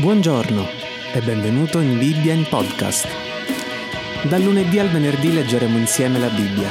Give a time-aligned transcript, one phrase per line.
[0.00, 0.64] Buongiorno
[1.12, 3.08] e benvenuto in Bibbia in Podcast.
[4.28, 6.68] Dal lunedì al venerdì leggeremo insieme la Bibbia.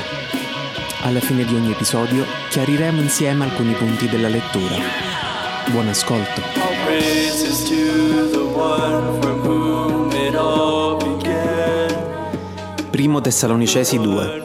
[1.02, 4.76] Alla fine di ogni episodio chiariremo insieme alcuni punti della lettura.
[5.70, 6.42] Buon ascolto.
[12.90, 14.44] Primo Tessalonicesi 2.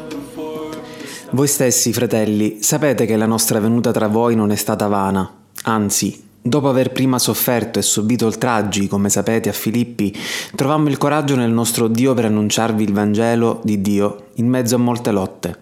[1.30, 6.30] Voi stessi, fratelli, sapete che la nostra venuta tra voi non è stata vana, anzi,
[6.42, 10.14] dopo aver prima sofferto e subito oltraggi, come sapete, a Filippi,
[10.56, 14.78] trovammo il coraggio nel nostro Dio per annunciarvi il Vangelo di Dio in mezzo a
[14.78, 15.56] molte lotte.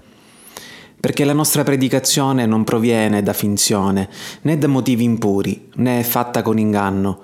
[0.98, 4.08] Perché la nostra predicazione non proviene da finzione,
[4.42, 7.20] né da motivi impuri, né è fatta con inganno,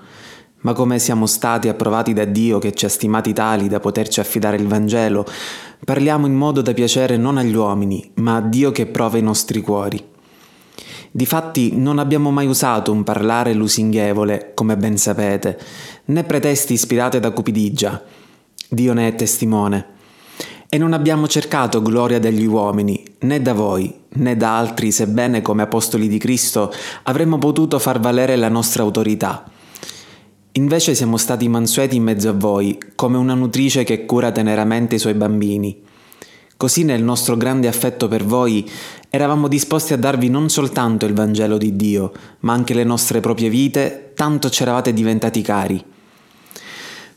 [0.61, 4.57] ma come siamo stati approvati da Dio che ci ha stimati tali da poterci affidare
[4.57, 5.25] il Vangelo,
[5.83, 9.61] parliamo in modo da piacere non agli uomini, ma a Dio che prova i nostri
[9.61, 10.15] cuori.
[11.17, 15.57] Difatti non abbiamo mai usato un parlare lusinghevole, come ben sapete,
[16.05, 17.99] né pretesti ispirate da cupidigia.
[18.69, 19.85] Dio ne è testimone.
[20.69, 25.63] E non abbiamo cercato gloria dagli uomini, né da voi, né da altri, sebbene come
[25.63, 29.43] apostoli di Cristo avremmo potuto far valere la nostra autorità.
[30.51, 34.99] Invece siamo stati mansueti in mezzo a voi, come una nutrice che cura teneramente i
[34.99, 35.81] suoi bambini.
[36.57, 38.67] Così nel nostro grande affetto per voi
[39.11, 43.49] eravamo disposti a darvi non soltanto il Vangelo di Dio, ma anche le nostre proprie
[43.49, 45.83] vite, tanto c'eravate diventati cari.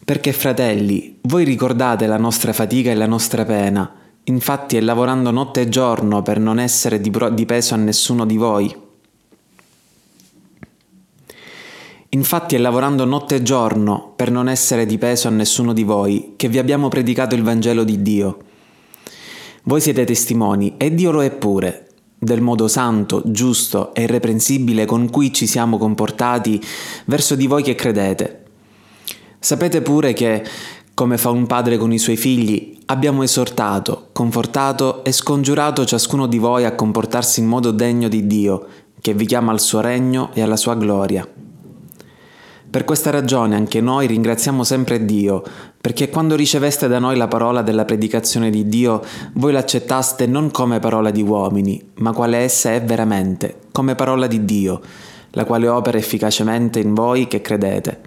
[0.04, 3.90] Perché fratelli, voi ricordate la nostra fatica e la nostra pena,
[4.24, 8.26] infatti è lavorando notte e giorno per non essere di, pro- di peso a nessuno
[8.26, 8.76] di voi.
[12.10, 16.34] Infatti è lavorando notte e giorno per non essere di peso a nessuno di voi
[16.36, 18.48] che vi abbiamo predicato il Vangelo di Dio.
[19.64, 25.10] Voi siete testimoni e Dio lo è pure, del modo santo, giusto e irreprensibile con
[25.10, 26.58] cui ci siamo comportati
[27.04, 28.44] verso di voi che credete.
[29.38, 30.42] Sapete pure che,
[30.94, 36.38] come fa un padre con i suoi figli, abbiamo esortato, confortato e scongiurato ciascuno di
[36.38, 38.66] voi a comportarsi in modo degno di Dio,
[38.98, 41.26] che vi chiama al suo regno e alla sua gloria.
[42.70, 45.42] Per questa ragione anche noi ringraziamo sempre Dio,
[45.80, 50.78] perché quando riceveste da noi la parola della predicazione di Dio, voi l'accettaste non come
[50.78, 54.80] parola di uomini, ma quale essa è veramente, come parola di Dio,
[55.30, 57.98] la quale opera efficacemente in voi che credete.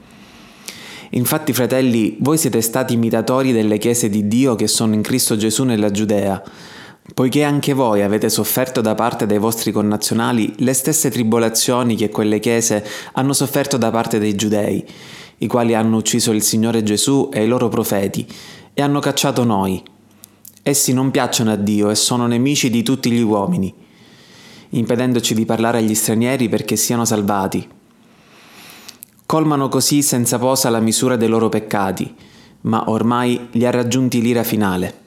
[1.09, 5.65] Infatti, fratelli, voi siete stati imitatori delle chiese di Dio che sono in Cristo Gesù
[5.65, 6.41] nella Giudea,
[7.13, 12.39] poiché anche voi avete sofferto da parte dei vostri connazionali le stesse tribolazioni che quelle
[12.39, 14.83] chiese hanno sofferto da parte dei giudei,
[15.39, 18.25] i quali hanno ucciso il Signore Gesù e i loro profeti,
[18.73, 19.83] e hanno cacciato noi.
[20.63, 23.73] Essi non piacciono a Dio e sono nemici di tutti gli uomini,
[24.69, 27.67] impedendoci di parlare agli stranieri perché siano salvati.
[29.25, 32.15] Colmano così senza posa la misura dei loro peccati,
[32.61, 35.01] ma ormai li ha raggiunti l'ira finale.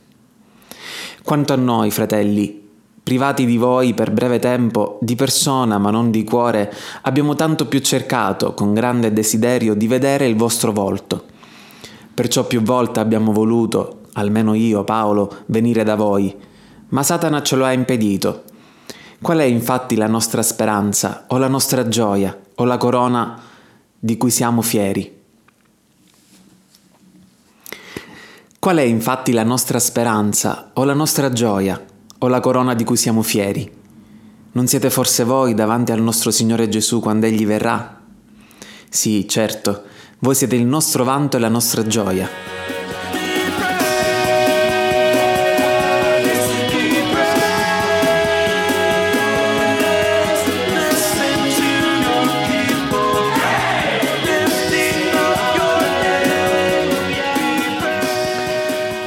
[1.26, 2.69] Quanto a noi, fratelli,
[3.03, 6.72] privati di voi per breve tempo, di persona ma non di cuore,
[7.03, 11.25] abbiamo tanto più cercato, con grande desiderio, di vedere il vostro volto.
[12.14, 16.32] Perciò più volte abbiamo voluto, almeno io, Paolo, venire da voi,
[16.91, 18.44] ma Satana ce lo ha impedito.
[19.20, 23.37] Qual è infatti la nostra speranza, o la nostra gioia, o la corona
[23.98, 25.16] di cui siamo fieri?
[28.66, 31.81] Qual è infatti la nostra speranza, o la nostra gioia,
[32.19, 33.71] o la corona di cui siamo fieri?
[34.50, 38.00] Non siete forse voi davanti al nostro Signore Gesù quando Egli verrà?
[38.88, 39.84] Sì, certo,
[40.19, 42.28] voi siete il nostro vanto e la nostra gioia.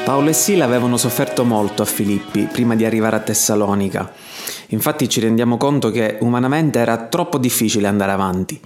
[0.09, 4.11] Paolo e Sila avevano sofferto molto a Filippi prima di arrivare a Tessalonica.
[4.69, 8.59] Infatti ci rendiamo conto che umanamente era troppo difficile andare avanti.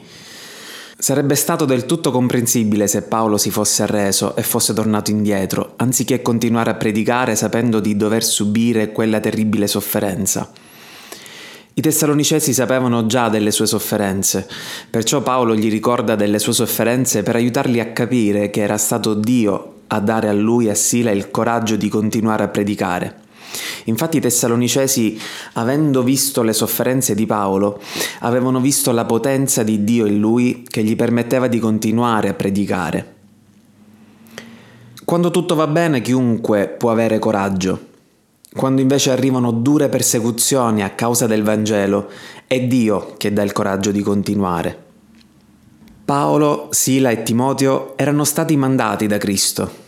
[0.97, 6.21] Sarebbe stato del tutto comprensibile se Paolo si fosse arreso e fosse tornato indietro, anziché
[6.21, 10.50] continuare a predicare sapendo di dover subire quella terribile sofferenza.
[11.73, 14.47] I tessalonicesi sapevano già delle sue sofferenze,
[14.89, 19.72] perciò Paolo gli ricorda delle sue sofferenze per aiutarli a capire che era stato Dio
[19.93, 23.21] a dare a lui e a Sila il coraggio di continuare a predicare.
[23.85, 25.19] Infatti i tessalonicesi,
[25.53, 27.79] avendo visto le sofferenze di Paolo,
[28.19, 33.13] avevano visto la potenza di Dio in lui che gli permetteva di continuare a predicare.
[35.05, 37.91] Quando tutto va bene chiunque può avere coraggio.
[38.55, 42.09] Quando invece arrivano dure persecuzioni a causa del Vangelo,
[42.47, 44.81] è Dio che dà il coraggio di continuare.
[46.05, 49.82] Paolo, Sila e Timoteo erano stati mandati da Cristo.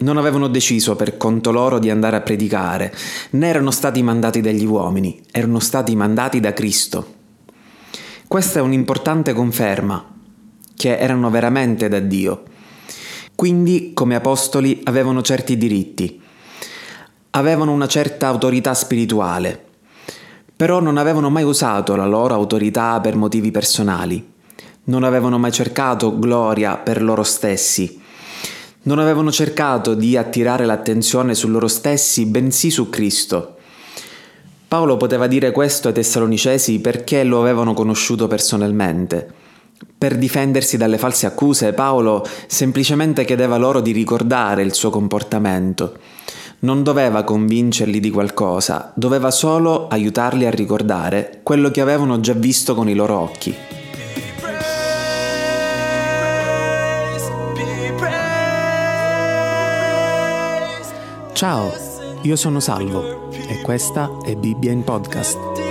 [0.00, 2.94] Non avevano deciso per conto loro di andare a predicare,
[3.30, 7.14] né erano stati mandati dagli uomini, erano stati mandati da Cristo.
[8.28, 10.14] Questa è un'importante conferma
[10.76, 12.44] che erano veramente da Dio.
[13.34, 16.20] Quindi, come apostoli, avevano certi diritti,
[17.30, 19.64] avevano una certa autorità spirituale,
[20.54, 24.32] però non avevano mai usato la loro autorità per motivi personali,
[24.84, 27.97] non avevano mai cercato gloria per loro stessi,
[28.82, 33.56] non avevano cercato di attirare l'attenzione su loro stessi, bensì su Cristo.
[34.66, 39.26] Paolo poteva dire questo ai Tessalonicesi perché lo avevano conosciuto personalmente.
[39.96, 45.96] Per difendersi dalle false accuse, Paolo semplicemente chiedeva loro di ricordare il suo comportamento
[46.60, 52.74] non doveva convincerli di qualcosa, doveva solo aiutarli a ricordare quello che avevano già visto
[52.74, 53.77] con i loro occhi.
[61.38, 61.72] Ciao,
[62.22, 65.67] io sono Salvo e questa è Bibbia in podcast.